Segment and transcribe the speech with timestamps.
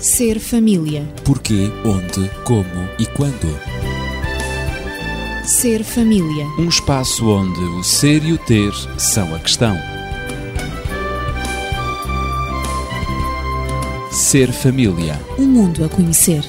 [0.00, 1.02] Ser família.
[1.24, 3.48] Porquê, onde, como e quando.
[5.44, 6.46] Ser família.
[6.56, 9.76] Um espaço onde o ser e o ter são a questão.
[14.12, 15.18] Ser família.
[15.36, 16.44] Um mundo a conhecer.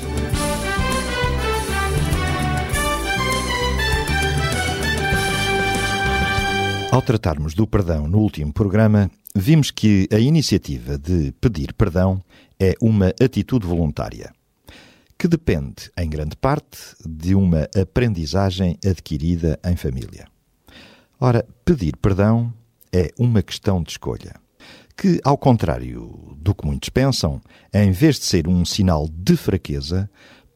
[6.91, 12.23] Ao tratarmos do perdão no último programa, vimos que a iniciativa de pedir perdão
[12.59, 14.33] é uma atitude voluntária,
[15.17, 20.27] que depende, em grande parte, de uma aprendizagem adquirida em família.
[21.19, 22.53] Ora, pedir perdão
[22.91, 24.35] é uma questão de escolha,
[24.95, 27.41] que, ao contrário do que muitos pensam,
[27.73, 30.09] em vez de ser um sinal de fraqueza,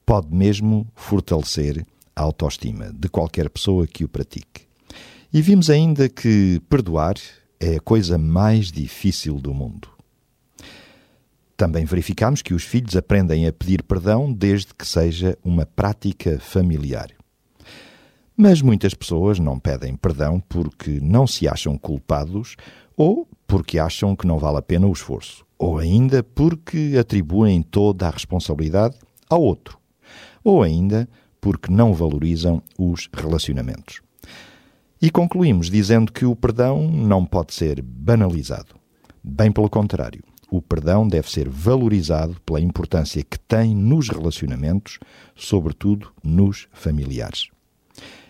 [0.05, 4.63] pode mesmo fortalecer a autoestima de qualquer pessoa que o pratique.
[5.34, 7.15] E vimos ainda que perdoar
[7.63, 9.88] é a coisa mais difícil do mundo.
[11.55, 17.12] Também verificamos que os filhos aprendem a pedir perdão desde que seja uma prática familiar.
[18.35, 22.57] Mas muitas pessoas não pedem perdão porque não se acham culpados
[22.98, 28.07] ou porque acham que não vale a pena o esforço, ou ainda porque atribuem toda
[28.07, 28.98] a responsabilidade
[29.30, 29.77] ao outro,
[30.43, 31.07] ou ainda
[31.40, 34.02] porque não valorizam os relacionamentos.
[35.04, 38.73] E concluímos dizendo que o perdão não pode ser banalizado.
[39.21, 44.99] Bem pelo contrário, o perdão deve ser valorizado pela importância que tem nos relacionamentos,
[45.35, 47.49] sobretudo nos familiares.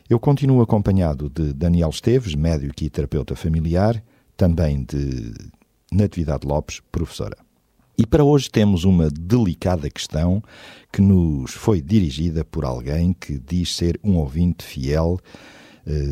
[0.10, 4.04] Eu continuo acompanhado de Daniel Esteves, médico e terapeuta familiar,
[4.36, 5.32] também de
[5.92, 7.38] Natividade Lopes, professora.
[7.96, 10.42] E para hoje temos uma delicada questão
[10.92, 15.20] que nos foi dirigida por alguém que diz ser um ouvinte fiel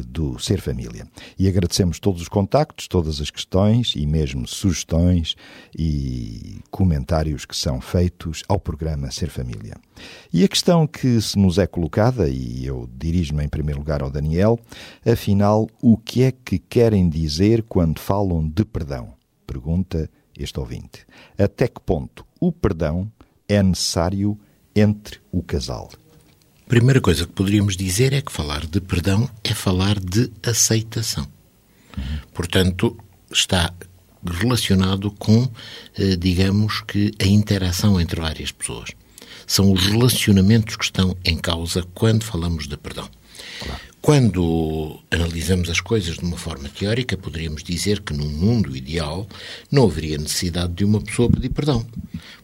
[0.07, 1.07] do Ser Família.
[1.37, 5.35] E agradecemos todos os contactos, todas as questões e mesmo sugestões
[5.77, 9.75] e comentários que são feitos ao programa Ser Família.
[10.33, 14.09] E a questão que se nos é colocada, e eu dirijo-me em primeiro lugar ao
[14.09, 14.59] Daniel,
[15.05, 19.13] afinal, o que é que querem dizer quando falam de perdão?
[19.45, 21.05] Pergunta este ouvinte.
[21.37, 23.11] Até que ponto o perdão
[23.47, 24.37] é necessário
[24.75, 25.89] entre o casal?
[26.71, 31.27] Primeira coisa que poderíamos dizer é que falar de perdão é falar de aceitação.
[31.97, 32.03] Uhum.
[32.33, 32.97] Portanto,
[33.29, 33.73] está
[34.25, 35.51] relacionado com,
[35.97, 38.91] eh, digamos que, a interação entre várias pessoas.
[39.45, 43.09] São os relacionamentos que estão em causa quando falamos de perdão.
[43.59, 43.81] Claro.
[44.01, 49.27] Quando analisamos as coisas de uma forma teórica, poderíamos dizer que num mundo ideal
[49.69, 51.85] não haveria necessidade de uma pessoa pedir perdão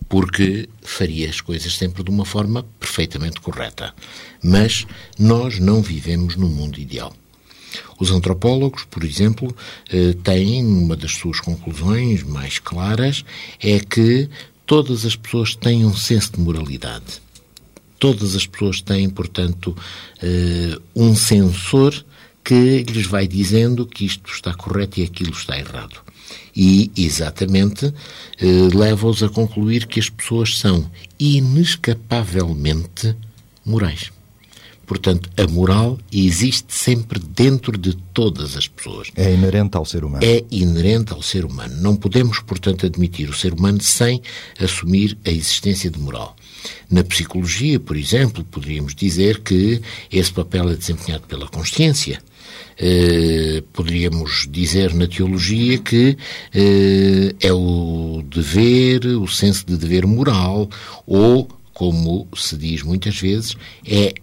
[0.09, 3.94] porque faria as coisas sempre de uma forma perfeitamente correta.
[4.44, 4.85] Mas
[5.19, 7.13] nós não vivemos no mundo ideal.
[8.00, 9.56] Os antropólogos, por exemplo,
[9.91, 13.25] eh, têm uma das suas conclusões mais claras
[13.62, 14.29] é que
[14.66, 17.22] todas as pessoas têm um senso de moralidade.
[18.00, 19.75] Todas as pessoas têm, portanto,
[20.22, 22.06] eh, um sensor
[22.44, 26.06] que lhes vai dizendo que isto está correto e aquilo está errado
[26.55, 27.93] e, exatamente,
[28.39, 30.89] eh, leva-os a concluir que as pessoas são
[31.19, 33.15] inescapavelmente
[33.65, 34.11] morais.
[34.87, 39.09] Portanto, a moral existe sempre dentro de todas as pessoas.
[39.17, 40.23] É inerente ao ser humano.
[40.23, 41.75] É inerente ao ser humano.
[41.81, 44.21] Não podemos, portanto, admitir o ser humano sem
[44.57, 46.37] assumir a existência de moral.
[46.89, 52.21] Na psicologia, por exemplo, poderíamos dizer que esse papel é desempenhado pela consciência.
[52.79, 56.15] Eh, poderíamos dizer na teologia que
[56.53, 60.69] eh, é o dever, o senso de dever moral,
[61.05, 63.55] ou, como se diz muitas vezes,
[63.85, 64.13] é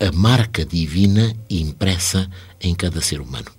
[0.00, 2.30] a marca divina impressa
[2.60, 3.50] em cada ser humano.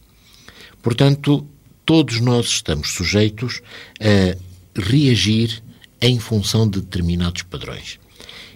[0.81, 1.45] Portanto,
[1.85, 3.61] todos nós estamos sujeitos
[3.99, 4.35] a
[4.79, 5.61] reagir
[6.01, 7.99] em função de determinados padrões.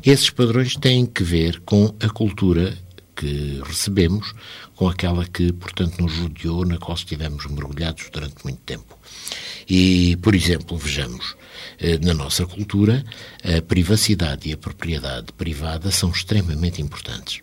[0.03, 2.77] Esses padrões têm que ver com a cultura
[3.15, 4.33] que recebemos,
[4.83, 8.99] com aquela que, portanto, nos rodeou, na qual estivemos mergulhados durante muito tempo.
[9.69, 11.37] E, por exemplo, vejamos,
[11.79, 13.01] eh, na nossa cultura,
[13.45, 17.41] a privacidade e a propriedade privada são extremamente importantes.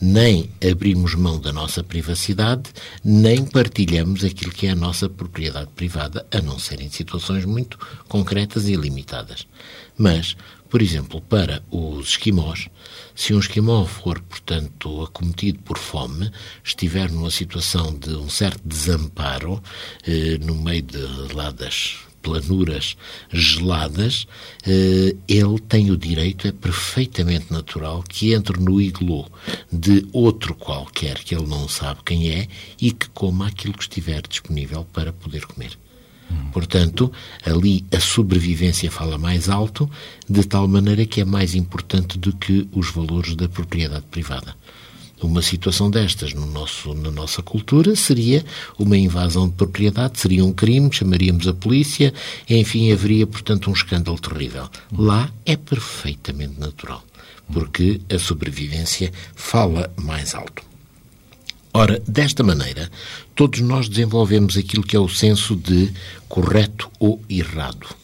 [0.00, 2.70] Nem abrimos mão da nossa privacidade,
[3.04, 7.78] nem partilhamos aquilo que é a nossa propriedade privada, a não ser em situações muito
[8.08, 9.46] concretas e limitadas.
[9.98, 10.36] Mas,
[10.70, 12.68] por exemplo, para os esquimós,
[13.14, 16.30] se um esquimó for, portanto, acometido por fome,
[16.64, 19.62] estiver numa situação de um certo desamparo,
[20.06, 22.96] eh, no meio de lá das planuras
[23.32, 24.26] geladas,
[24.66, 29.26] eh, ele tem o direito, é perfeitamente natural, que entre no iglu
[29.72, 32.48] de outro qualquer que ele não sabe quem é
[32.80, 35.78] e que coma aquilo que estiver disponível para poder comer.
[36.52, 37.12] Portanto,
[37.44, 39.90] ali a sobrevivência fala mais alto,
[40.28, 44.54] de tal maneira que é mais importante do que os valores da propriedade privada.
[45.22, 48.44] Uma situação destas no nosso, na nossa cultura seria
[48.78, 52.12] uma invasão de propriedade, seria um crime, chamaríamos a polícia,
[52.48, 54.68] enfim, haveria, portanto, um escândalo terrível.
[54.96, 57.04] Lá é perfeitamente natural,
[57.52, 60.62] porque a sobrevivência fala mais alto.
[61.72, 62.90] Ora, desta maneira,
[63.34, 65.92] todos nós desenvolvemos aquilo que é o senso de
[66.28, 67.99] correto ou errado.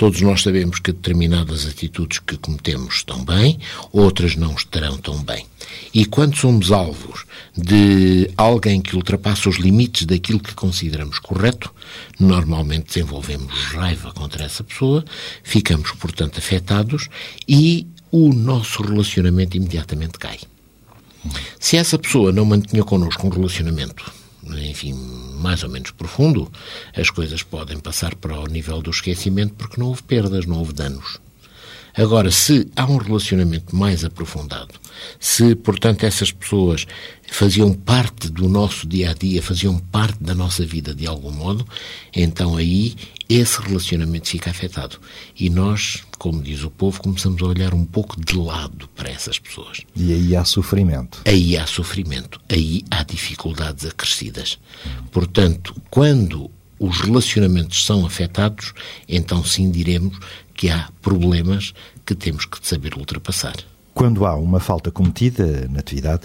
[0.00, 3.58] Todos nós sabemos que determinadas atitudes que cometemos estão bem,
[3.92, 5.44] outras não estarão tão bem.
[5.92, 11.70] E quando somos alvos de alguém que ultrapassa os limites daquilo que consideramos correto,
[12.18, 15.04] normalmente desenvolvemos raiva contra essa pessoa,
[15.44, 17.10] ficamos, portanto, afetados
[17.46, 20.38] e o nosso relacionamento imediatamente cai.
[21.58, 24.10] Se essa pessoa não mantinha connosco um relacionamento,
[24.58, 24.94] enfim,
[25.38, 26.50] mais ou menos profundo,
[26.96, 30.72] as coisas podem passar para o nível do esquecimento porque não houve perdas, não houve
[30.72, 31.18] danos.
[31.94, 34.74] Agora, se há um relacionamento mais aprofundado,
[35.18, 36.86] se, portanto, essas pessoas
[37.30, 41.66] faziam parte do nosso dia a dia, faziam parte da nossa vida de algum modo,
[42.14, 42.96] então aí
[43.28, 44.98] esse relacionamento fica afetado.
[45.38, 49.38] E nós, como diz o povo, começamos a olhar um pouco de lado para essas
[49.38, 49.80] pessoas.
[49.94, 51.22] E aí há sofrimento.
[51.24, 54.58] Aí há sofrimento, aí há dificuldades acrescidas.
[55.12, 58.74] Portanto, quando os relacionamentos são afetados,
[59.08, 60.18] então sim diremos
[60.52, 61.72] que há problemas
[62.04, 63.54] que temos que saber ultrapassar.
[63.92, 66.22] Quando há uma falta cometida na atividade,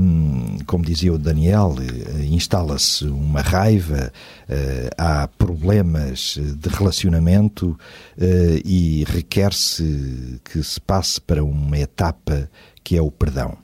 [0.00, 4.12] hum, como dizia o Daniel, eh, instala-se uma raiva,
[4.48, 7.78] eh, há problemas de relacionamento
[8.18, 12.48] eh, e requer-se que se passe para uma etapa
[12.84, 13.56] que é o perdão,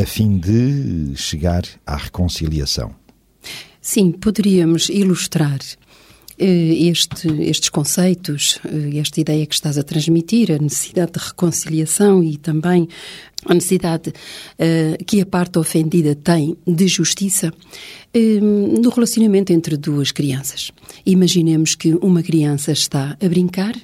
[0.00, 2.94] a fim de chegar à reconciliação.
[3.80, 5.76] Sim, poderíamos ilustrar eh,
[6.44, 12.36] este, estes conceitos, eh, esta ideia que estás a transmitir, a necessidade de reconciliação e
[12.36, 12.88] também
[13.46, 20.12] a necessidade uh, que a parte ofendida tem de justiça uh, no relacionamento entre duas
[20.12, 20.70] crianças.
[21.06, 23.74] Imaginemos que uma criança está a brincar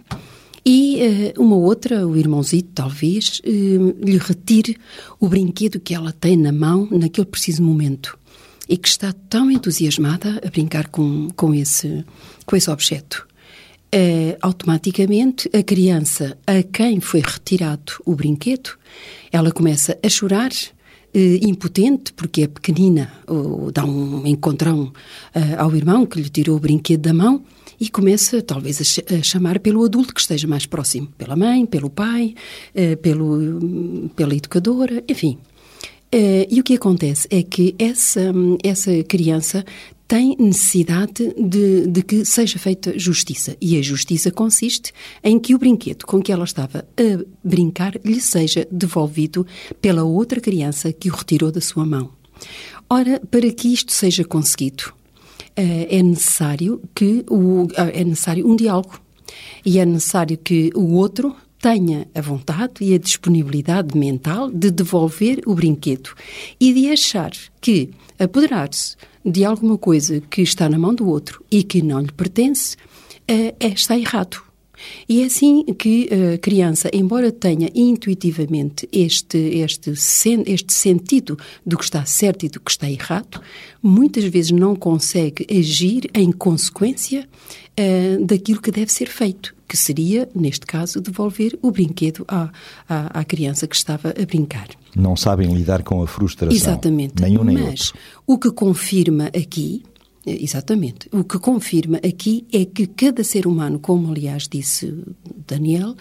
[0.65, 4.77] e uh, uma outra, o irmãozito talvez, lhe retire
[5.19, 8.19] o brinquedo que ela tem na mão naquele preciso momento
[8.69, 12.05] e que está tão entusiasmada a brincar com, com, esse,
[12.47, 13.27] com esse objeto.
[13.93, 18.71] É, automaticamente, a criança a quem foi retirado o brinquedo,
[19.31, 20.51] ela começa a chorar,
[21.15, 24.93] eh, impotente, porque é pequenina, ou dá um encontrão
[25.35, 27.43] eh, ao irmão que lhe tirou o brinquedo da mão
[27.81, 31.65] e começa talvez a, ch a, chamar pelo adulto que esteja mais próximo, pela mãe,
[31.65, 32.35] pelo pai,
[33.03, 35.39] pelo, pela educadora, enfim,
[36.15, 38.33] Uh, e o que acontece é que essa,
[38.63, 39.65] essa criança
[40.09, 43.57] tem necessidade de, de, que seja feita justiça.
[43.61, 44.93] E a justiça consiste
[45.23, 49.47] em que o brinquedo com que ela estava a brincar lhe seja devolvido
[49.81, 52.11] pela outra criança que o retirou da sua mão.
[52.89, 54.93] Ora, para que isto seja conseguido,
[55.59, 59.01] uh, é necessário que o, uh, é necessário um diálogo.
[59.65, 65.41] E é necessário que o outro tenha a vontade e a disponibilidade mental de devolver
[65.47, 66.11] o brinquedo
[66.61, 71.65] e de achar que apoderar-se de alguma coisa que está na mão do outro e
[71.65, 72.77] que não lhe pertence
[73.27, 74.47] é, está errado.
[75.09, 79.93] E é assim que a criança, embora tenha intuitivamente este, este,
[80.47, 83.41] este sentido do que está certo e do que está errado,
[83.83, 90.29] muitas vezes não consegue agir em consequência uh, daquilo que deve ser feito, que seria,
[90.35, 92.51] neste caso, devolver o brinquedo à,
[92.89, 94.69] à, à, criança que estava a brincar.
[94.95, 96.57] Não sabem lidar com a frustração.
[96.57, 97.21] Exatamente.
[97.21, 97.99] Nenhum nem Mas outro.
[98.27, 99.83] o que confirma aqui
[100.27, 101.09] Exatamente.
[101.13, 104.93] O que confirma aqui é que cada ser humano, como aliás disse
[105.47, 105.95] Daniel,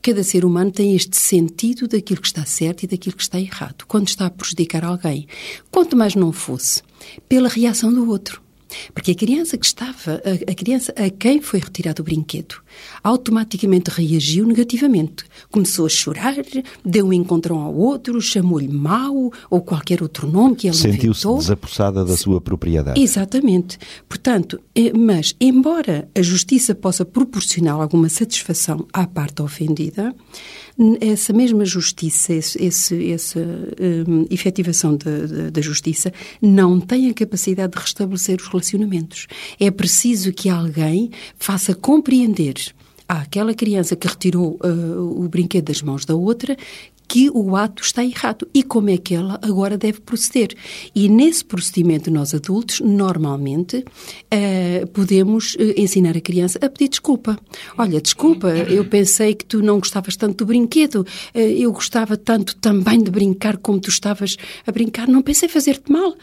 [0.00, 3.84] cada ser humano tem este sentido daquilo que está certo e daquilo que está errado,
[3.88, 5.26] quando está a prejudicar alguém.
[5.68, 6.80] Quanto mais não fosse
[7.28, 8.41] pela reação do outro.
[8.94, 12.56] Porque a criança que estava, a, a, criança a quem foi retirado o brinquedo,
[13.02, 15.24] automaticamente reagiu negativamente.
[15.50, 16.34] Começou a chorar,
[16.84, 22.04] deu um encontrão ao outro, chamou-lhe mau ou qualquer outro nome que ele Sentiu-se desapossada
[22.04, 23.00] da sua propriedade.
[23.00, 23.78] Exatamente.
[24.08, 30.14] Portanto, eh, mas, embora a justiça possa proporcionar alguma satisfação à parte ofendida,
[31.00, 34.96] essa mesma justiça, esse, esse, essa um, efetivação
[35.52, 39.26] da justiça, não tem a capacidade de restabelecer os relacionamentos.
[39.60, 42.54] É preciso que alguém faça compreender
[43.08, 46.56] àquela criança que retirou uh, o brinquedo das mãos da outra
[47.12, 50.54] que o ato está errado e como é que ela agora deve proceder.
[50.94, 57.38] E nesse procedimento, nós adultos, normalmente, uh, podemos uh, ensinar a criança a pedir desculpa.
[57.76, 62.56] Olha, desculpa, eu pensei que tu não gostavas tanto do brinquedo, uh, eu gostava tanto
[62.56, 66.14] também de brincar como tu estavas a brincar, não pensei fazer-te mal.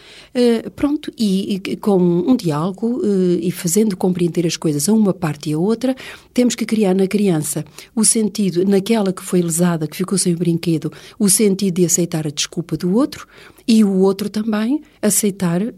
[0.75, 3.01] pronto, e, e, com um diálogo
[3.39, 5.95] e fazendo compreender as coisas a uma parte e a outra,
[6.33, 7.63] temos que criar na criança
[7.95, 10.78] o sentido, naquela que foi lesada, que ficou sem o brinquedo,
[11.17, 13.27] o sentido de aceitar a desculpa do outro
[13.67, 15.75] e o outro também aceitar uh,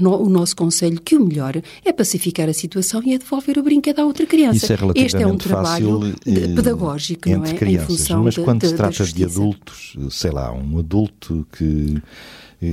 [0.00, 3.62] no, o nosso conselho que o melhor é pacificar a situação e é devolver o
[3.62, 4.56] brinquedo à outra criança.
[4.56, 7.58] Isso é relativamente este é um trabalho fácil, de, pedagógico, entre não é?
[7.58, 11.46] Crianças, em função mas quando de, se trata de, de adultos, sei lá, um adulto
[11.52, 12.02] que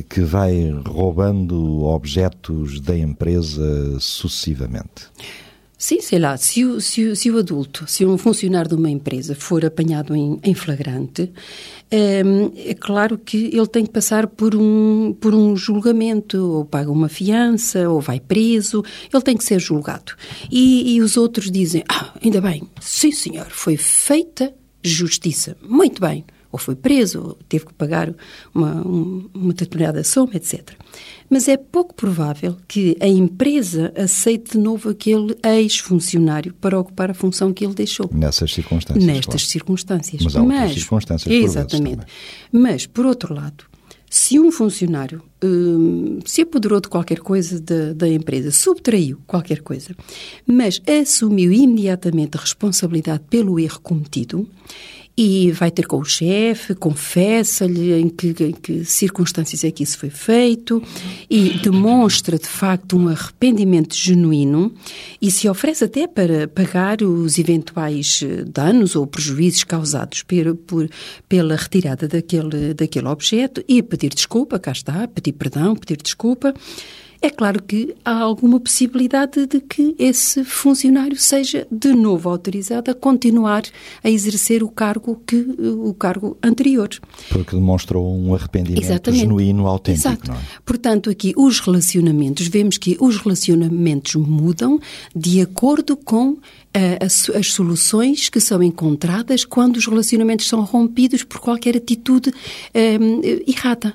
[0.10, 5.08] que vai roubando objetos da empresa sucessivamente.
[5.86, 9.36] Sim, sei lá, se o, se, se o adulto, se um funcionário de uma empresa
[9.36, 11.30] for apanhado em, em flagrante,
[11.92, 12.22] é,
[12.56, 17.10] é, claro que ele tem que passar por um, por um julgamento, ou paga uma
[17.10, 18.82] fiança, ou vai preso,
[19.14, 20.14] ele tem que ser julgado.
[20.50, 26.24] E, e os outros dizem, ah, ainda bem, sim senhor, foi feita justiça, muito bem
[26.54, 28.14] ou foi preso, ou teve que pagar
[28.54, 28.82] uma,
[29.34, 30.70] uma determinada soma, etc.
[31.28, 37.14] Mas é pouco provável que a empresa aceite de novo aquele ex-funcionário para ocupar a
[37.16, 38.08] função que ele deixou.
[38.14, 39.04] Nessas circunstâncias.
[39.04, 39.40] Nestas claro.
[39.40, 40.24] circunstâncias.
[40.24, 41.34] Mas há outras circunstâncias.
[41.34, 42.06] Exatamente.
[42.52, 43.66] Mas, por outro lado,
[44.08, 49.96] se um funcionário hum, se apoderou de qualquer coisa da, da, empresa, subtraiu qualquer coisa,
[50.46, 54.48] mas assumiu imediatamente a responsabilidade pelo erro cometido,
[55.16, 59.98] e vai ter com o chefe, confessa-lhe em que, em que, circunstâncias é que isso
[59.98, 60.82] foi feito
[61.30, 64.74] e demonstra de facto um arrependimento genuíno
[65.22, 70.90] e se oferece até para pagar os eventuais eh, danos ou prejuízos causados per, por,
[71.30, 76.54] pela retirada daquele, daquele objeto e pedir desculpa, cá está, pedir perdão, pedir desculpa.
[77.24, 82.94] É claro que há alguma possibilidade de que esse funcionário seja de novo autorizado a
[82.94, 83.64] continuar
[84.04, 86.90] a exercer o cargo que o cargo anterior.
[87.30, 89.22] Porque demonstrou um arrependimento Exatamente.
[89.22, 90.10] genuíno, autêntico.
[90.10, 90.32] Exato.
[90.34, 90.36] É?
[90.66, 94.78] Portanto, aqui os relacionamentos, vemos que os relacionamentos mudam
[95.16, 96.36] de acordo com
[96.74, 102.34] eh, as, as, soluções que são encontradas quando os relacionamentos são rompidos por qualquer atitude
[102.76, 103.94] um, eh, errada.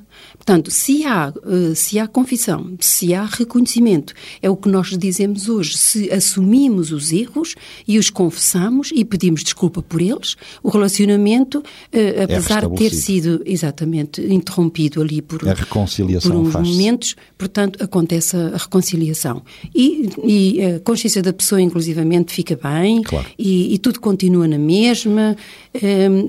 [0.48, 5.46] Portanto, se há, uh, se há confissão, se há reconhecimento, é o que nós dizemos
[5.46, 7.54] hoje, se assumimos os erros
[7.86, 12.94] e os confessamos e pedimos desculpa por eles, o relacionamento, uh, apesar é de ter
[12.94, 19.42] sido exatamente interrompido ali por, a reconciliação por uns momentos, portanto, acontece a reconciliação.
[19.74, 23.26] E, e, a consciência da pessoa, inclusivamente, fica bem claro.
[23.38, 25.36] e, e, tudo continua na mesma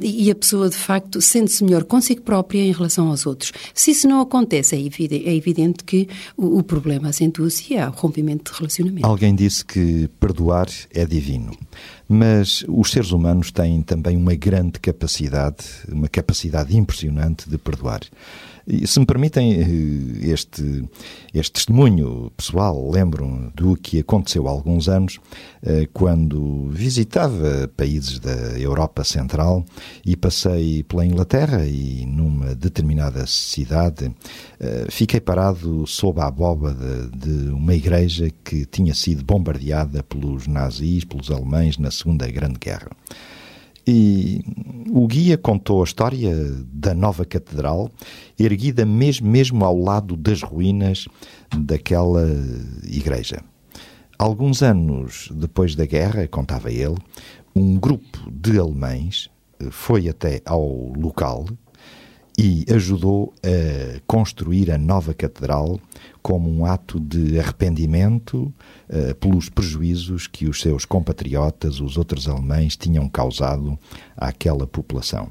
[0.02, 3.54] e a pessoa, de facto, sente-se melhor consigo própria em relação aos outros.
[3.74, 7.88] Se isso não acontece, é evidente, é evidente que o, o problema acentua-se e há
[7.88, 9.08] rompimento de relacionamento.
[9.08, 11.56] Alguém disse que perdoar é divino.
[12.08, 18.02] Mas os seres humanos têm também uma grande capacidade, uma capacidade impressionante de perdoar.
[18.70, 20.88] E, se me permitem eh, este,
[21.34, 25.20] este testemunho pessoal, lembro do que aconteceu há alguns anos,
[25.64, 29.66] eh, quando visitava países da Europa Central
[30.06, 34.14] e passei pela Inglaterra e numa determinada cidade
[34.60, 41.04] eh, fiquei parado sob a abóbada de uma igreja que tinha sido bombardeada pelos nazis,
[41.04, 42.92] pelos alemães na Segunda Grande Guerra.
[43.92, 44.44] E
[44.92, 46.32] o guia contou a história
[46.72, 47.90] da nova catedral,
[48.38, 51.08] erguida mesmo, mesmo ao lado das ruínas
[51.58, 52.24] daquela
[52.84, 53.42] igreja.
[54.20, 56.98] Alguns anos depois da guerra, contava ele,
[57.56, 59.28] um grupo de alemães
[59.60, 61.46] eh, foi até ao local
[62.42, 65.78] e ajudou a construir a nova catedral
[66.22, 68.54] como um ato de arrependimento
[68.90, 73.78] uh, pelos prejuízos que os seus compatriotas, os outros alemães, tinham causado
[74.16, 75.30] àquela população.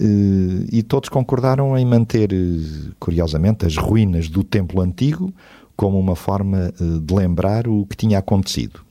[0.00, 5.32] Uh, e todos concordaram em manter, uh, curiosamente, as ruínas do templo antigo
[5.76, 8.85] como uma forma de lembrar o que tinha acontecido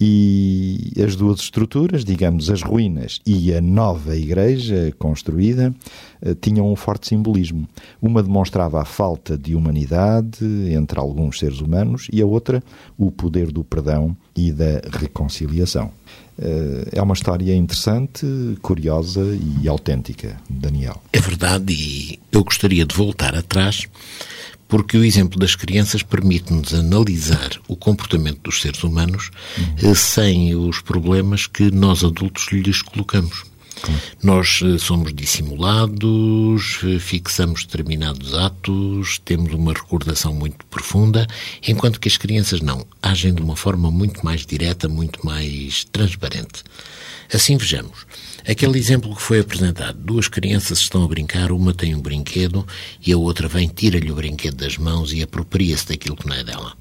[0.00, 5.74] e as duas estruturas, digamos, as ruínas e a nova igreja construída,
[6.22, 7.68] eh, tinham um forte simbolismo.
[8.00, 12.62] Uma demonstrava a falta de humanidade entre alguns seres humanos e a outra
[12.96, 15.90] o poder do perdão e da reconciliação.
[16.38, 18.24] Eh, é uma história interessante,
[18.62, 19.22] curiosa
[19.60, 21.02] e autêntica, Daniel.
[21.12, 23.88] É verdade, e eu gostaria de voltar atrás
[24.68, 29.30] porque o exemplo das crianças permite-nos analisar o comportamento dos seres humanos
[29.82, 29.94] uhum.
[29.94, 33.48] sem os problemas que nós adultos lhes colocamos.
[34.22, 41.26] Nós eh, somos dissimulados, eh, fixamos determinados atos, temos uma recordação muito profunda,
[41.66, 46.64] enquanto que as crianças não, agem de uma forma muito mais direta, muito mais transparente.
[47.32, 48.07] Assim vejamos.
[48.48, 52.66] Aquele exemplo que foi apresentado, duas crianças estão a brincar, uma tem um brinquedo
[53.06, 56.42] e a outra vem, tira-lhe o brinquedo das mãos e apropria-se daquilo que não é
[56.42, 56.72] dela.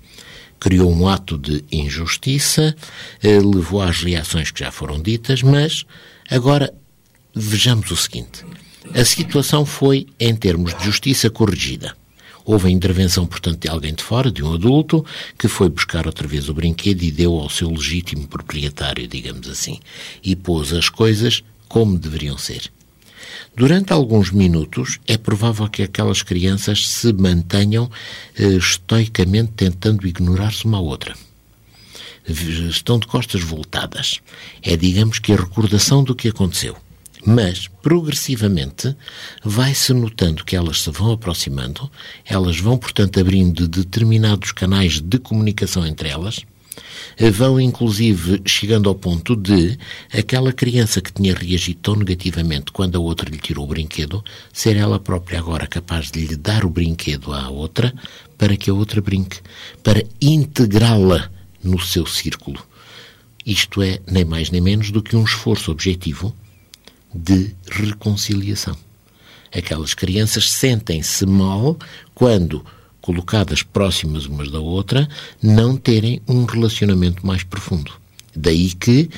[0.61, 2.73] Criou um ato de injustiça,
[3.21, 5.83] eh, levou às reações que já foram ditas, mas
[6.31, 6.73] agora
[7.35, 8.45] vejamos o seguinte:
[8.93, 11.97] a situação foi, em termos de justiça, corrigida.
[12.45, 15.05] Houve a intervenção, portanto, de alguém de fora, de um adulto,
[15.37, 19.81] que foi buscar outra vez o brinquedo e deu ao seu legítimo proprietário, digamos assim,
[20.23, 22.71] e pôs as coisas como deveriam ser.
[23.55, 27.89] Durante alguns minutos, é provável que aquelas crianças se mantenham
[28.37, 31.15] eh, estoicamente tentando ignorar-se uma à outra.
[32.27, 34.19] Estão de costas voltadas.
[34.61, 36.77] É, digamos que, a recordação do que aconteceu.
[37.25, 38.95] Mas, progressivamente,
[39.43, 41.89] vai-se notando que elas se vão aproximando,
[42.25, 46.41] elas vão, portanto, abrindo determinados canais de comunicação entre elas,
[47.31, 49.77] vão inclusive chegando ao ponto de
[50.11, 54.75] aquela criança que tinha reagido tão negativamente quando a outra lhe tirou o brinquedo, ser
[54.75, 57.93] ela própria agora capaz de lhe dar o brinquedo à outra
[58.37, 59.39] para que a outra brinque,
[59.83, 61.29] para integrá-la
[61.63, 62.59] no seu círculo.
[63.45, 66.35] Isto é nem mais nem menos do que um esforço objetivo
[67.13, 68.77] de reconciliação.
[69.55, 71.77] Aquelas crianças sentem-se mal
[72.13, 72.63] quando
[73.07, 75.07] colocadas próximas umas da outra,
[75.41, 77.93] não terem um relacionamento mais profundo.
[78.35, 79.09] Daí que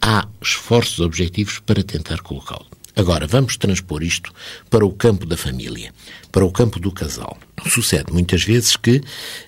[0.00, 2.66] há esforços objetivos para tentar colocá-lo.
[2.94, 4.32] Agora, vamos transpor isto
[4.70, 5.92] para o campo da família,
[6.30, 7.36] para o campo do casal.
[7.68, 9.02] Sucede muitas vezes que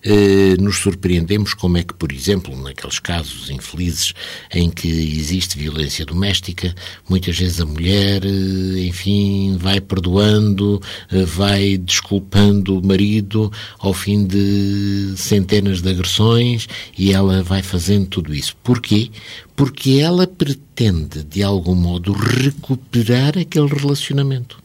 [0.04, 4.12] eh, nos surpreendemos como é que, por exemplo, naqueles casos infelizes
[4.52, 6.75] em que existe violência doméstica,
[7.08, 10.80] muitas vezes a mulher, eh, enfim, vai perdoando,
[11.11, 18.06] eh, vai desculpando o marido ao fim de centenas de agressões e ela vai fazendo
[18.06, 18.54] tudo isso.
[18.62, 19.11] Porquê?
[19.56, 24.63] Porque ela pretende, de algum modo, recuperar aquele relacionamento.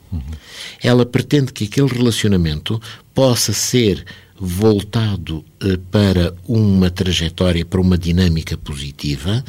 [0.82, 2.82] Ela pretende que aquele relacionamento
[3.14, 4.06] possa ser
[4.40, 9.44] voltado eh, para uma trajetória, para uma dinâmica positiva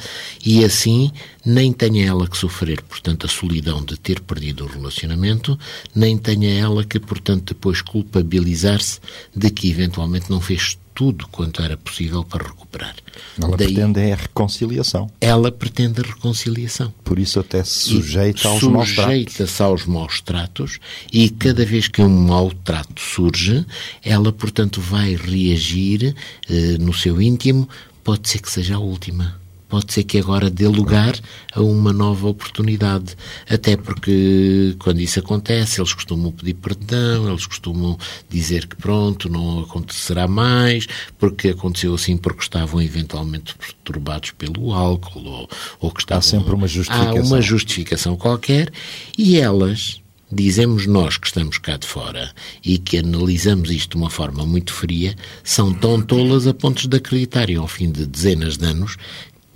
[0.45, 1.13] e assim
[1.47, 5.57] nem tenha ela que sofrer, portanto, a solidão de ter perdido o relacionamento,
[5.95, 8.99] nem tenha ela que, portanto, depois culpabilizar-se
[9.35, 12.95] de que eventualmente não fez tudo quanto era possível para recuperar.
[13.41, 15.11] Ela Daí, pretende é a reconciliação.
[15.19, 16.93] Ela pretende a reconciliação.
[17.03, 19.05] Por isso até se sujeita e aos maus tratos.
[19.07, 20.79] Sujeita-se aos maus tratos
[21.11, 23.65] e cada vez que um mau trato surge,
[24.05, 26.15] ela, portanto, vai reagir
[26.51, 27.67] eh, no seu íntimo,
[28.05, 29.40] pode ser que seja a última
[29.71, 31.15] pode ser que agora dê lugar
[31.55, 33.17] a uma nova oportunidade.
[33.49, 37.97] Até porque, quando isso acontece, eles costumam pedir perdão, eles costumam
[38.29, 45.25] dizer que pronto, não acontecerá mais, porque aconteceu assim porque estavam eventualmente perturbados pelo álcool
[45.25, 45.49] ou,
[45.81, 46.19] ou que estavam.
[46.19, 47.17] Há sempre uma justificação.
[47.17, 48.73] Há uma justificação qualquer
[49.17, 50.01] e elas
[50.33, 52.31] dizemos nós que estamos cá de fora
[52.65, 56.97] e que analisamos isto de uma forma muito fria, são tão tolas a pontos de
[56.97, 58.97] acreditarem ao fim de dezenas de anos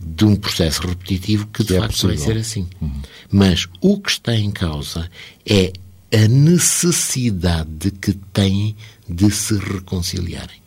[0.04, 2.68] de um processo repetitivo que, de é facto vai ser assim.
[2.80, 3.02] Uhum.
[3.30, 5.10] Mas o que está em causa
[5.46, 5.72] é
[6.12, 8.76] a necessidade que têm
[9.08, 10.62] de se reconciliarem.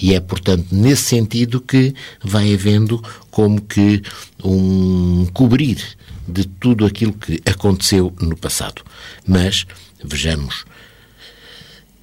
[0.00, 4.02] E é, portanto, nesse sentido que vai havendo como que
[4.42, 5.78] um cobrir
[6.26, 8.82] de tudo aquilo que aconteceu no passado.
[9.26, 9.66] Mas,
[10.02, 10.64] vejamos,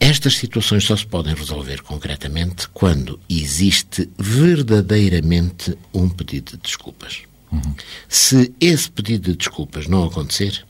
[0.01, 7.19] estas situações só se podem resolver concretamente quando existe verdadeiramente um pedido de desculpas.
[7.51, 7.75] Uhum.
[8.09, 10.65] Se esse pedido de desculpas não acontecer,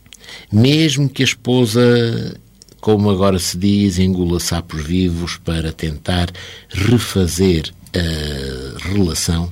[0.52, 2.38] mesmo que a esposa,
[2.82, 6.30] como agora se diz, engula sapos vivos para tentar
[6.70, 9.50] refazer a relação,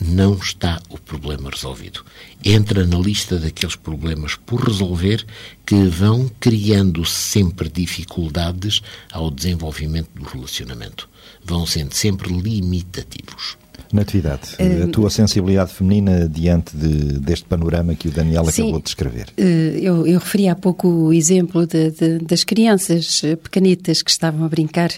[0.00, 2.04] não está o problema resolvido.
[2.44, 5.26] Entra na lista daqueles problemas por resolver
[5.66, 8.80] que vão criando sempre dificuldades
[9.12, 11.08] ao desenvolvimento do relacionamento.
[11.44, 13.56] Vão sendo sempre limitativos.
[13.92, 18.78] Natividade, uh, a tua sensibilidade feminina diante de, deste panorama que o Daniel sim, acabou
[18.78, 19.26] de descrever.
[19.38, 19.42] Uh,
[19.78, 24.48] eu, eu, referi há pouco o exemplo de, de, das crianças pequenitas que estavam a
[24.48, 24.90] brincar,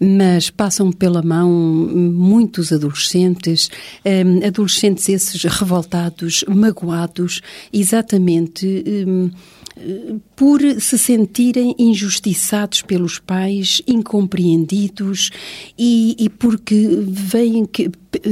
[0.00, 3.70] mas passam pela mão muitos adolescentes,
[4.04, 9.30] um, adolescentes esses revoltados, magoados exatamente hum,
[10.34, 15.30] por se sentirem injustiçados pelos pais, incompreendidos
[15.78, 17.90] e, e porque veem que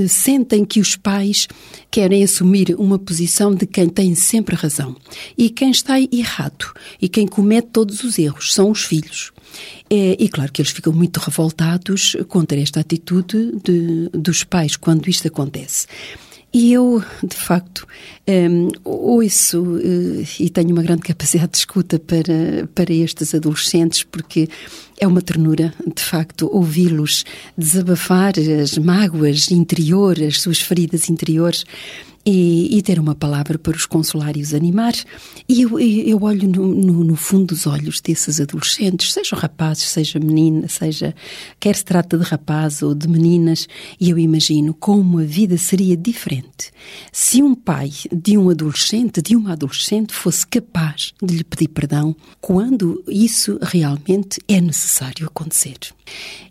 [0.08, 1.46] sentem que os pais
[1.90, 4.96] querem assumir uma posição de quem tem sempre razão
[5.36, 9.32] e quem está errado e quem comete todos os erros são os filhos.
[9.88, 15.08] É, e claro que eles ficam muito revoltados contra esta atitude de, dos pais quando
[15.08, 15.86] isto acontece.
[16.52, 17.86] E eu, de facto,
[18.26, 24.48] um, ouço uh, e tenho uma grande capacidade de escuta para, para estes adolescentes, porque
[24.98, 27.24] é uma ternura, de facto, ouvi-los
[27.58, 31.64] desabafar as mágoas interiores, as suas feridas interiores
[32.26, 34.94] e, e, ter uma palavra para os consolar e os animar.
[35.48, 40.18] E eu, eu olho no, no, no, fundo dos olhos desses adolescentes, sejam rapazes, seja
[40.18, 41.14] menina, seja
[41.60, 43.68] quer se trata de rapaz ou de meninas,
[44.00, 46.72] e eu imagino como a vida seria diferente
[47.12, 52.14] se um pai de um adolescente, de uma adolescente, fosse capaz de lhe pedir perdão
[52.40, 55.78] quando isso realmente é necessário acontecer.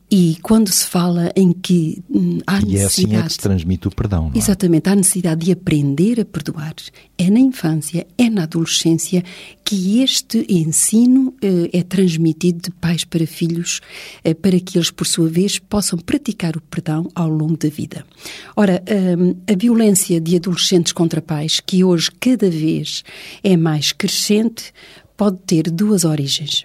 [0.09, 2.73] E quando se fala em que hum, há necessidade...
[2.73, 4.37] E é assim é que se transmite o perdão, é?
[4.37, 6.75] Exatamente, há necessidade de aprender a perdoar.
[7.17, 9.23] É na infância, é na adolescência
[9.63, 13.81] que este ensino eh, é transmitido de pais para filhos,
[14.23, 18.05] eh, para que eles, por sua vez, possam praticar o perdão ao longo da vida.
[18.55, 18.83] Ora,
[19.17, 23.03] hum, a violência de adolescentes contra pais, que hoje cada vez
[23.43, 24.71] é mais crescente,
[25.17, 26.63] pode ter duas origens.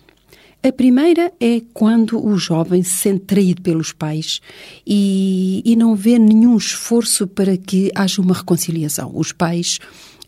[0.62, 4.42] A primeira é quando o jovem se sente traído pelos pais
[4.86, 9.10] e, e não vê nenhum esforço para que haja uma reconciliação.
[9.14, 9.78] Os pais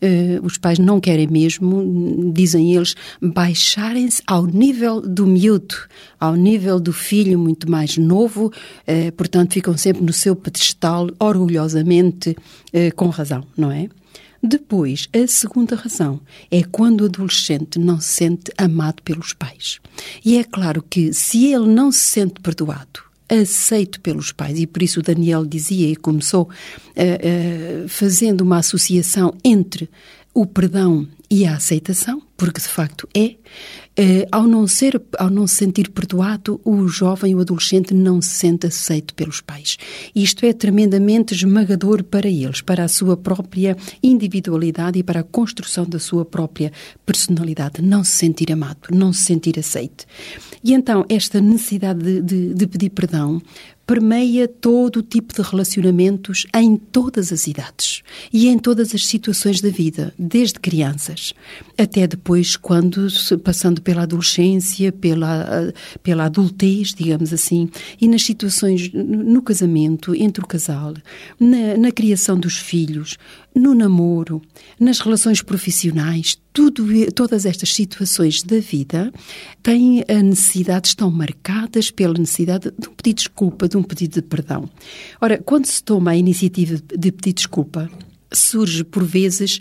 [0.03, 5.75] Uh, os pais não querem mesmo, dizem eles, baixarem-se ao nível do miúdo,
[6.19, 12.31] ao nível do filho muito mais novo, uh, portanto ficam sempre no seu pedestal, orgulhosamente,
[12.31, 13.87] uh, com razão, não é?
[14.45, 16.19] Depois, a segunda razão
[16.51, 19.79] é quando o adolescente não se sente amado pelos pais.
[20.23, 24.83] E é claro que se ele não se sente perdoado, aceito pelos pais, e por
[24.83, 29.89] isso o Daniel dizia e começou uh, uh, fazendo uma associação entre
[30.33, 33.35] o perdão e a aceitação, porque de facto é,
[33.95, 38.29] eh, ao não ser, ao não se sentir perdoado, o jovem, o adolescente não se
[38.29, 39.77] sente aceito pelos pais.
[40.15, 45.85] Isto é tremendamente esmagador para eles, para a sua própria individualidade e para a construção
[45.85, 46.71] da sua própria
[47.05, 47.81] personalidade.
[47.81, 50.05] Não se sentir amado, não se sentir aceito.
[50.63, 53.41] E então esta necessidade de, de, de pedir perdão
[53.85, 59.61] permeia todo o tipo de relacionamentos em todas as idades e em todas as situações
[59.61, 61.33] da vida, desde crianças
[61.77, 63.07] até depois, quando
[63.43, 67.69] passando pela adolescência, pela, pela adultez, digamos assim,
[67.99, 70.93] e nas situações no casamento, entre o casal,
[71.39, 73.17] na, na criação dos filhos,
[73.55, 74.41] no namoro,
[74.79, 79.11] nas relações profissionais, tudo, todas estas situações da vida
[79.61, 84.13] têm a necessidade, estão marcadas pela necessidade de um pedido de desculpa, de um pedido
[84.15, 84.69] de perdão.
[85.21, 87.89] Ora, quando se toma a iniciativa de pedir desculpa,
[88.31, 89.59] surge por vezes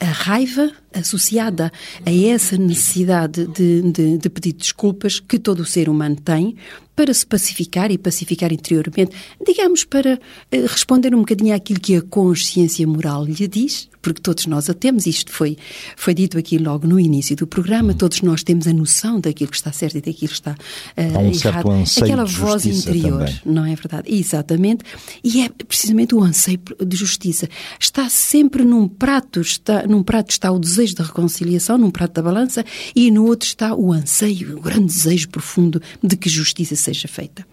[0.00, 1.70] a raiva associada
[2.06, 6.56] a essa necessidade de, de, de, pedir desculpas que todo o ser humano tem
[7.00, 12.02] para se pacificar e pacificar interiormente, digamos, para uh, responder um bocadinho àquilo que a
[12.02, 15.56] consciência moral lhe diz, porque todos nós a temos, isto foi,
[15.96, 19.56] foi dito aqui logo no início do programa, todos nós temos a noção daquilo que
[19.56, 21.38] está certo e daquilo que está uh, Há um errado.
[21.38, 23.40] Certo anseio Aquela de voz interior, também.
[23.46, 24.14] não é verdade?
[24.14, 24.84] Exatamente.
[25.24, 27.48] E é precisamente o anseio de justiça.
[27.78, 32.22] Está sempre num prato, está, num prato está o desejo de reconciliação, num prato da
[32.22, 32.62] balança,
[32.94, 37.46] e no outro está o anseio, o grande desejo profundo de que justiça seja feita.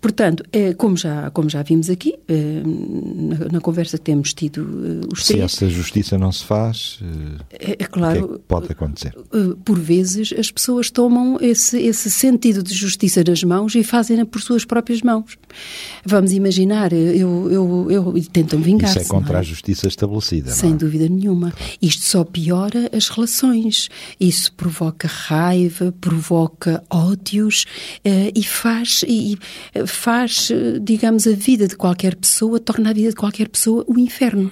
[0.00, 4.60] Portanto, eh, como já, como já vimos aqui, eh, na, na conversa que temos tido
[4.62, 6.98] eh, os Se três, essa justiça não se faz,
[7.50, 9.14] é, é o que é claro, que pode acontecer?
[9.64, 14.40] por vezes as pessoas tomam esse, esse sentido de justiça nas mãos e fazem-na por
[14.40, 15.36] suas próprias mãos.
[16.04, 19.00] Vamos imaginar, eu, eu, eu, e tentam vingar-se.
[19.00, 19.40] Isso é contra é?
[19.40, 20.76] a justiça estabelecida, Sem é?
[20.76, 21.52] dúvida nenhuma.
[21.80, 23.88] Isto só piora as relações.
[24.18, 27.66] Isso provoca raiva, provoca ódios
[28.34, 29.38] e faz, e
[29.86, 33.98] faz, eh, digamos, a vida de qualquer pessoa, torna a vida de qualquer pessoa o
[33.98, 34.50] inferno.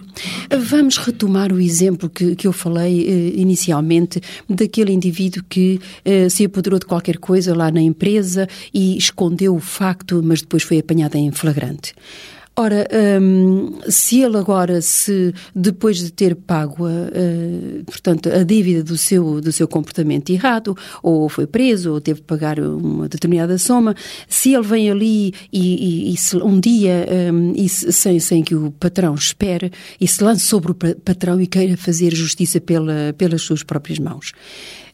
[0.50, 6.44] Vamos retomar o exemplo que, que eu falei eh, inicialmente daquele indivíduo que eh, se
[6.44, 11.16] apoderou de qualquer coisa lá na empresa e escondeu o facto, mas depois foi apanhado
[11.16, 11.94] em flagrante.
[12.60, 12.88] Ora,
[13.22, 18.98] hum, se ele agora, se depois de ter pago a, a, portanto, a dívida do
[18.98, 23.94] seu, do seu comportamento errado, ou foi preso, ou teve que pagar uma determinada soma,
[24.28, 28.42] se ele vem ali e, e, e se, um dia, hum, e se, sem, sem
[28.42, 33.14] que o patrão espere, e se lance sobre o patrão e queira fazer justiça pela,
[33.16, 34.32] pelas suas próprias mãos.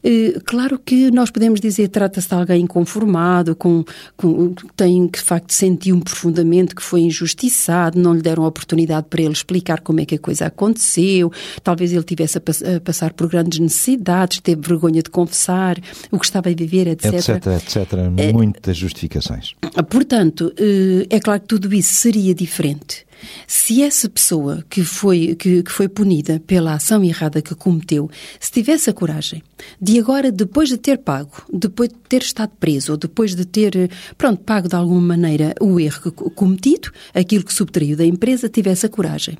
[0.05, 3.83] Eh, claro que nós podemos dizer trata-se de alguém inconformado, com,
[4.17, 9.23] com, tem que de facto sentiu profundamente que foi injustiçado, não lhe deram oportunidade para
[9.23, 13.29] ele explicar como é que a coisa aconteceu, talvez ele tivesse a, a passar por
[13.29, 15.79] grandes necessidades, teve vergonha de confessar
[16.11, 17.15] o que estava a viver, etc.
[17.15, 17.93] Etc, etc.
[18.19, 19.55] É, Muitas justificações.
[19.89, 23.07] Portanto, eh, é claro que tudo isso seria diferente
[23.47, 28.51] se essa pessoa que foi, que, que, foi punida pela ação errada que cometeu, se
[28.51, 29.43] tivesse a coragem
[29.81, 33.91] de agora, depois de ter pago, depois de ter estado preso, ou depois de ter,
[34.17, 38.89] pronto, pago de alguma maneira o erro cometido, aquilo que subtraiu da empresa, tivesse a
[38.89, 39.39] coragem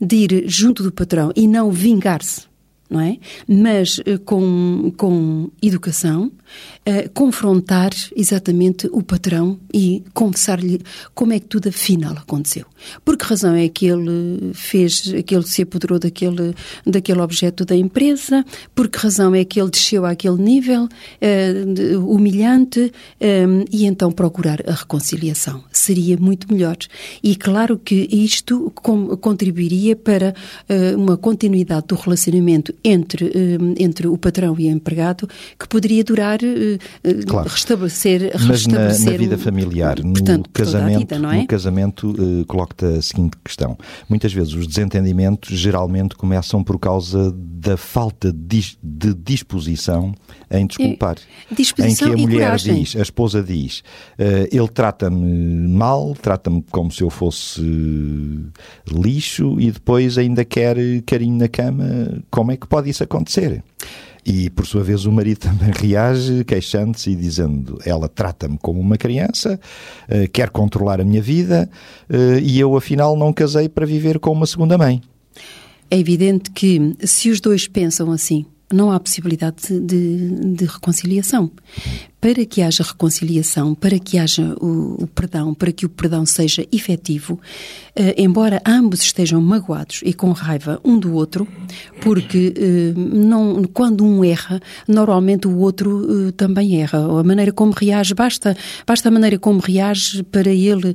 [0.00, 2.46] de ir junto do patrão e não vingar-se
[2.88, 3.18] não é?
[3.48, 6.30] Mas eh, com, com educação,
[7.14, 10.80] confrontar exatamente o patrão e confessar-lhe
[11.14, 12.64] como é que tudo afinal aconteceu.
[13.04, 16.54] Por que razão é que ele fez, que ele se apoderou daquele,
[16.86, 18.44] daquele objeto da empresa?
[18.74, 22.92] Por que razão é que ele desceu àquele nível uh, humilhante?
[23.20, 25.64] Um, e então procurar a reconciliação.
[25.72, 26.76] Seria muito melhor.
[27.22, 30.34] E claro que isto com, contribuiria para
[30.68, 33.30] uh, uma continuidade do relacionamento entre,
[33.78, 36.38] entre o patrão e o empregado que poderia durar
[37.02, 37.48] eh, eh, claro.
[37.48, 41.40] restabelecer, Mas na, na, vida familiar, portanto, no casamento, vida, é?
[41.40, 43.76] no casamento uh, coloco-te a seguinte questão.
[44.08, 50.14] Muitas vezes os desentendimentos geralmente começam por causa da falta de, de disposição
[50.50, 51.16] em desculpar.
[51.50, 52.82] É, disposição em que a mulher coragem.
[52.82, 53.80] diz, a esposa diz,
[54.18, 57.60] uh, ele trata-me mal, trata-me como se eu fosse
[58.90, 62.22] lixo e depois ainda quer carinho na cama.
[62.30, 63.62] Como é que pode isso acontecer?
[64.26, 68.98] E, por sua vez, o marido também reage, queixando-se e dizendo: Ela trata-me como uma
[68.98, 69.60] criança,
[70.08, 71.70] uh, quer controlar a minha vida
[72.10, 75.00] uh, e eu, afinal, não casei para viver com uma segunda mãe.
[75.88, 81.50] É evidente que, se os dois pensam assim, não há possibilidade de, de, de reconciliação
[82.20, 86.66] para que haja reconciliação, para que haja o, o perdão, para que o perdão seja
[86.72, 87.38] efetivo,
[87.94, 91.46] eh, embora ambos estejam magoados e com raiva um do outro,
[92.00, 96.98] porque eh, não, quando um erra, normalmente o outro eh, também erra.
[96.98, 100.94] A maneira como reage, basta, basta a maneira como reage para ele,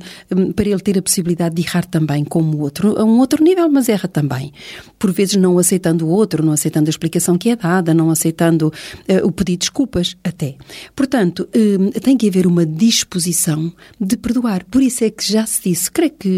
[0.54, 3.68] para ele ter a possibilidade de errar também como o outro, a um outro nível,
[3.70, 4.52] mas erra também.
[4.98, 8.72] Por vezes não aceitando o outro, não aceitando a explicação que é dada, não aceitando
[9.24, 10.56] o pedido de desculpas, até.
[10.94, 14.64] Portanto, Portanto, hum, tem que haver uma disposição de perdoar.
[14.64, 16.28] Por isso é que já se disse, creio que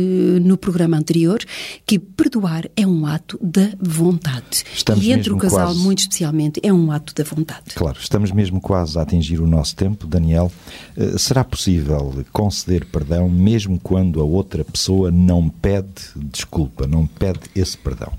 [0.43, 1.39] no programa anterior,
[1.87, 4.63] que perdoar é um ato da vontade.
[4.75, 5.81] Estamos e entre o casal, quase...
[5.81, 7.75] muito especialmente, é um ato da vontade.
[7.75, 10.07] Claro, estamos mesmo quase a atingir o nosso tempo.
[10.07, 10.53] Daniel,
[10.99, 17.41] eh, será possível conceder perdão mesmo quando a outra pessoa não pede desculpa, não pede
[17.57, 18.13] esse perdão?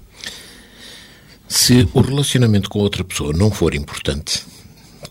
[1.47, 4.43] Se o relacionamento com outra pessoa não for importante,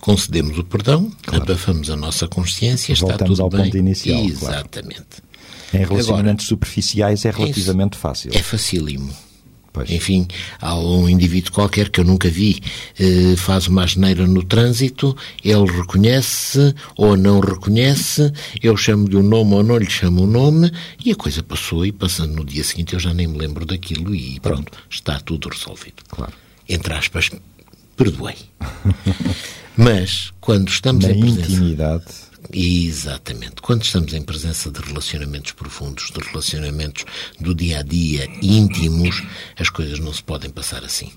[0.04, 1.44] concedemos o perdão, claro.
[1.44, 3.64] abafamos a nossa consciência, Voltamos está tudo ao bem.
[3.64, 4.22] ponto inicial.
[4.22, 4.96] Exatamente.
[5.00, 5.24] Claro.
[5.72, 8.30] Em relacionamentos Agora, superficiais é relativamente é, fácil.
[8.34, 9.10] É facílimo.
[9.72, 9.90] Pois.
[9.90, 10.28] Enfim,
[10.60, 12.60] há um indivíduo qualquer que eu nunca vi,
[13.00, 18.30] eh, faz uma asneira no trânsito, ele reconhece ou não reconhece,
[18.62, 20.70] eu chamo-lhe o um nome ou não lhe chamo o um nome,
[21.02, 24.14] e a coisa passou, e passando no dia seguinte eu já nem me lembro daquilo,
[24.14, 26.04] e pronto, está tudo resolvido.
[26.08, 26.34] Claro.
[26.68, 27.30] Entre aspas,
[27.96, 28.36] perdoei.
[29.76, 31.52] Mas, quando estamos Na em presença...
[31.52, 32.04] intimidade...
[32.52, 33.56] Exatamente.
[33.62, 37.04] Quando estamos em presença de relacionamentos profundos, de relacionamentos
[37.40, 39.22] do dia a dia íntimos,
[39.58, 41.10] as coisas não se podem passar assim.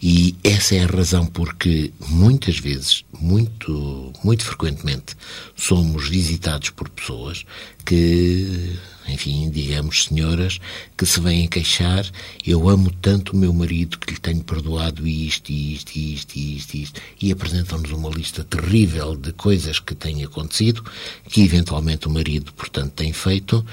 [0.00, 5.16] E essa é a razão porque muitas vezes, muito, muito frequentemente,
[5.56, 7.44] somos visitados por pessoas
[7.84, 10.58] que enfim, digamos, senhoras
[10.96, 12.08] que se vêm queixar,
[12.46, 17.00] eu amo tanto o meu marido que lhe tenho perdoado isto, isto, isto, isto, isto,
[17.20, 20.84] e apresentam-nos uma lista terrível de coisas que têm acontecido,
[21.28, 23.64] que eventualmente o marido, portanto, tem feito,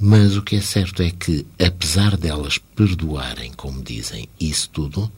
[0.00, 5.10] mas o que é certo é que, apesar delas perdoarem, como dizem, isso tudo,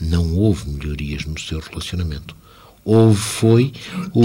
[0.00, 2.34] não houve melhorias no seu relacionamento
[2.86, 3.72] houve foi
[4.14, 4.24] o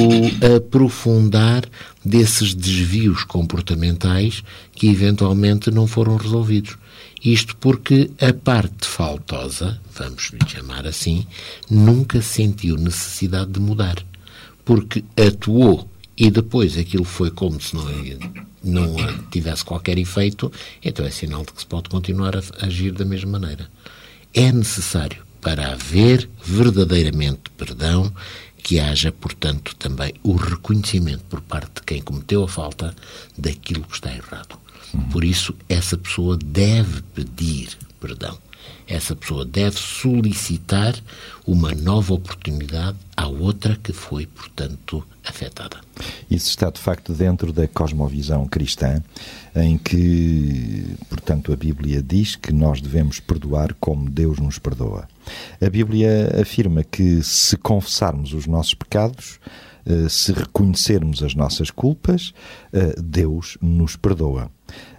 [0.56, 1.64] aprofundar
[2.06, 4.44] desses desvios comportamentais
[4.74, 6.78] que eventualmente não foram resolvidos.
[7.24, 11.26] Isto porque a parte faltosa, vamos lhe chamar assim,
[11.70, 13.98] nunca sentiu necessidade de mudar,
[14.64, 17.86] porque atuou e depois aquilo foi como se não,
[18.64, 18.96] não
[19.32, 20.52] tivesse qualquer efeito,
[20.84, 23.68] então é sinal de que se pode continuar a agir da mesma maneira.
[24.34, 28.14] É necessário, para haver verdadeiramente perdão,
[28.72, 32.96] que haja, portanto, também o reconhecimento por parte de quem cometeu a falta
[33.38, 34.58] daquilo que está errado.
[35.12, 38.38] Por isso, essa pessoa deve pedir perdão.
[38.88, 40.96] Essa pessoa deve solicitar
[41.48, 45.78] uma nova oportunidade à outra que foi, portanto, afetada.
[46.30, 49.02] Isso está de facto dentro da cosmovisão cristã,
[49.56, 55.08] em que, portanto, a Bíblia diz que nós devemos perdoar como Deus nos perdoa.
[55.62, 59.40] A Bíblia afirma que se confessarmos os nossos pecados,
[59.86, 62.34] eh, se reconhecermos as nossas culpas,
[62.74, 64.52] eh, Deus nos perdoa.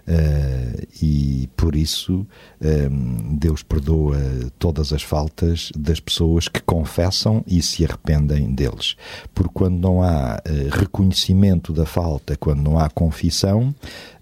[0.05, 2.27] Uh, e por isso
[2.61, 4.17] um, Deus perdoa
[4.59, 8.95] todas as faltas das pessoas que confessam e se arrependem deles.
[9.33, 13.73] Porque quando não há uh, reconhecimento da falta, quando não há confissão,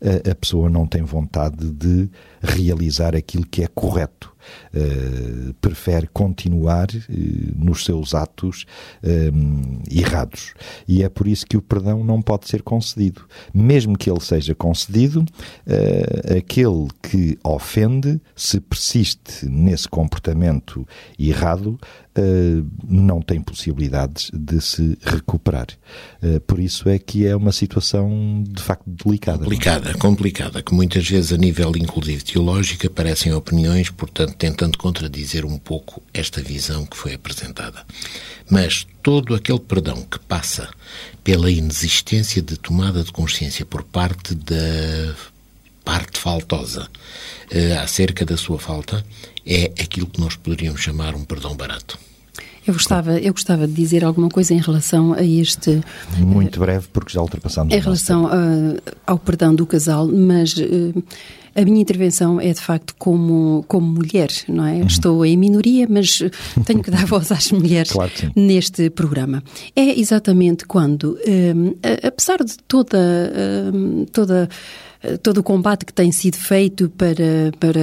[0.01, 2.09] uh, a pessoa não tem vontade de
[2.41, 4.30] realizar aquilo que é correto.
[4.73, 8.65] Uh, prefere continuar uh, nos seus atos
[9.03, 10.53] uh, errados.
[10.87, 13.25] E é por isso que o perdão não pode ser concedido.
[13.53, 15.25] Mesmo que ele seja concedido,
[16.37, 20.87] aquele que ofende, se persiste nesse comportamento
[21.17, 21.79] errado,
[22.10, 22.10] uh,
[22.87, 25.67] não tem possibilidades de se recuperar.
[26.21, 29.37] Uh, por isso é que é uma situação de facto delicada.
[29.37, 29.43] É?
[29.43, 35.57] Complicada, complicada, que muitas vezes a nível inclusive teológico aparecem opiniões, portanto tentando contradizer um
[35.57, 37.85] pouco esta visão que foi apresentada.
[38.49, 40.69] Mas todo aquele perdão que passa
[41.23, 45.15] pela inexistência de tomada de consciência por parte da
[45.83, 49.03] parte faltosa uh, acerca da sua falta
[49.45, 51.97] é aquilo que nós poderíamos chamar um perdão barato.
[52.65, 55.81] Eu gostava, eu gostava de dizer alguma coisa em relação a este.
[56.19, 57.73] Muito breve, porque já ultrapassamos.
[57.73, 58.31] Em relação a,
[59.11, 60.55] ao perdão do casal, mas.
[60.55, 61.03] Uh,
[61.53, 64.75] a minha intervenção é de facto como, como mulher, não é?
[64.75, 64.87] Uhum.
[64.87, 66.19] Estou em minoria, mas
[66.65, 69.43] tenho que dar voz às mulheres claro neste programa.
[69.75, 71.75] É exatamente quando, um,
[72.07, 72.97] apesar de toda,
[73.73, 74.47] um, toda
[75.23, 77.81] todo o combate que tem sido feito para, para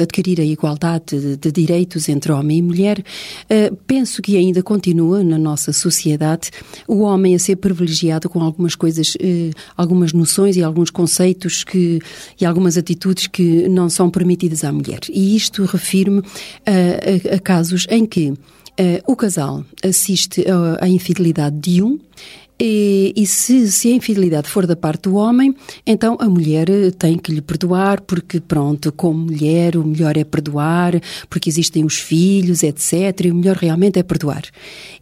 [0.00, 3.04] adquirir a igualdade de, de direitos entre homem e mulher,
[3.50, 6.50] eh, penso que ainda continua na nossa sociedade
[6.88, 12.00] o homem a ser privilegiado com algumas coisas, eh, algumas noções e alguns conceitos que,
[12.40, 15.00] e algumas atitudes que não são permitidas à mulher.
[15.10, 16.22] E isto refiro-me
[16.64, 18.32] a, a, a casos em que
[18.80, 20.46] Uh, o casal assiste
[20.80, 21.98] à infidelidade de um
[22.64, 25.52] e, e se, se, a infidelidade for da parte do homem,
[25.84, 30.22] então a mulher eh, tem que lhe perdoar, porque, pronto, como mulher, o melhor é
[30.22, 32.92] perdoar, porque existem os filhos, etc.
[33.24, 34.44] E o melhor realmente é perdoar.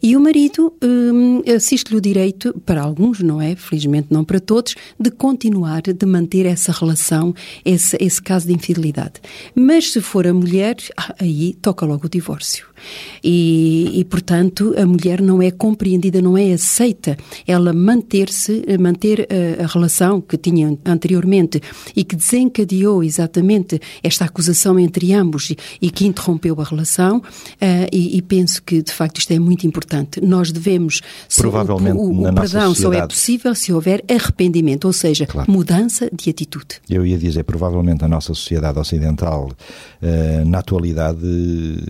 [0.03, 3.55] E o marido hum, assiste-lhe o direito, para alguns, não é?
[3.55, 9.21] Felizmente não para todos, de continuar, de manter essa relação, esse, esse caso de infidelidade.
[9.55, 12.70] Mas se for a mulher, ah, aí toca logo o divórcio.
[13.23, 17.17] E, e, portanto, a mulher não é compreendida, não é aceita
[17.47, 21.61] ela manter-se, manter a, a, relação que tinha anteriormente
[21.95, 27.19] e que desencadeou exatamente esta acusação entre ambos e, e que interrompeu a relação.
[27.19, 30.21] Uh, e, e, penso que, de facto, isto é muito importante.
[30.21, 31.01] Nós devemos.
[31.37, 35.51] Provavelmente, o, o, o perdão só é possível se houver arrependimento, ou seja, claro.
[35.51, 36.81] mudança de atitude.
[36.89, 41.21] Eu ia dizer, provavelmente, a nossa sociedade ocidental, uh, na atualidade,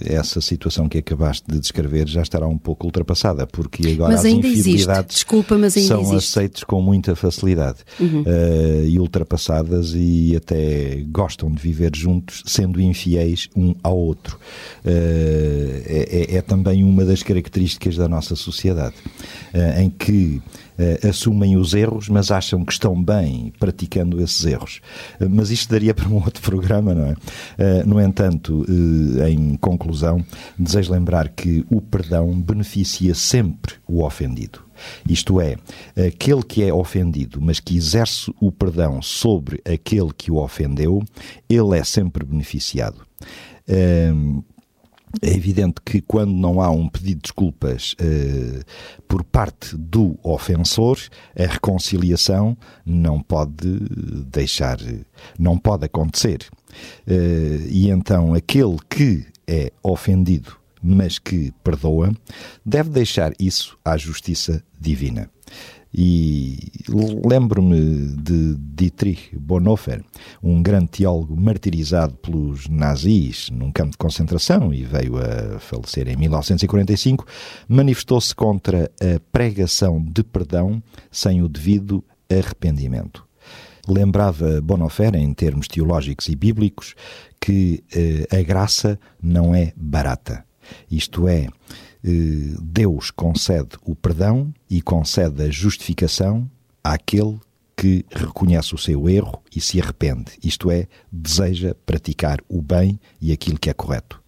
[0.05, 4.33] essa situação que acabaste de descrever já estará um pouco ultrapassada, porque agora mas as
[4.33, 6.16] infidelidades Desculpa, mas ainda são existe.
[6.16, 8.23] aceites com muita facilidade uhum.
[8.23, 14.37] uh, e ultrapassadas e até gostam de viver juntos, sendo infiéis um ao outro.
[14.85, 18.95] Uh, é, é, é, também uma das características da nossa sociedade,
[19.55, 20.40] uh, em que
[20.81, 24.81] uh, assumem os erros, mas acham que estão bem praticando esses erros.
[25.21, 27.12] Uh, mas isto daria para um outro programa, não é?
[27.12, 28.64] Uh, no entanto,
[29.29, 30.25] em conclusão,
[30.59, 34.61] desejo lembrar que o perdão beneficia sempre o ofendido.
[35.07, 35.57] Isto é,
[36.07, 41.03] aquele que é ofendido, mas que exerce o perdão sobre aquele que o ofendeu,
[41.49, 43.05] ele é sempre beneficiado.
[45.20, 48.64] É evidente que quando não há um pedido de desculpas uh,
[49.09, 50.99] por parte do ofensor,
[51.37, 53.81] a reconciliação não pode
[54.31, 54.79] deixar,
[55.38, 56.46] não pode acontecer.
[57.07, 62.12] Uh, e então aquele que é ofendido mas que perdoa,
[62.64, 65.31] deve deixar isso à justiça divina.
[65.92, 66.70] E
[67.24, 70.05] lembro-me de Dietrich Bonhoeffer,
[70.42, 76.16] um grande teólogo martirizado pelos nazis num campo de concentração e veio a falecer em
[76.16, 77.26] 1945,
[77.68, 83.29] manifestou-se contra a pregação de perdão sem o devido arrependimento.
[83.88, 86.95] Lembrava Bonhoeffer, em termos teológicos e bíblicos,
[87.41, 90.45] que eh, a graça não é barata.
[90.90, 91.48] Isto é,
[92.04, 96.50] eh, Deus concede o perdão e concede a justificação
[96.82, 97.38] àquele
[97.76, 103.32] que reconhece o seu erro e se arrepende, isto é, deseja praticar o bem e
[103.32, 104.20] aquilo que é correto.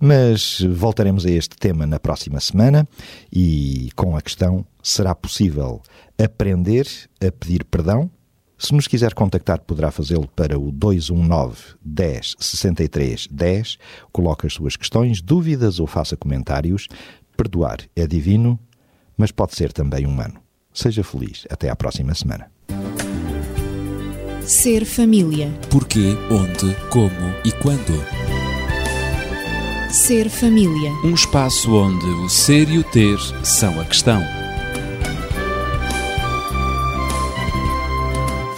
[0.00, 2.88] Mas voltaremos a este tema na próxima semana
[3.30, 5.82] e com a questão: será possível
[6.18, 6.86] aprender
[7.20, 8.10] a pedir perdão?
[8.56, 13.78] Se nos quiser contactar, poderá fazê-lo para o 219 10 63 10.
[14.12, 16.88] Coloque as suas questões, dúvidas ou faça comentários.
[17.36, 18.58] Perdoar é divino,
[19.16, 20.40] mas pode ser também humano.
[20.72, 21.46] Seja feliz.
[21.50, 22.50] Até à próxima semana.
[24.42, 25.50] Ser família.
[25.70, 28.04] Porquê, onde, como e quando.
[29.90, 30.90] Ser família.
[31.04, 34.43] Um espaço onde o ser e o ter são a questão.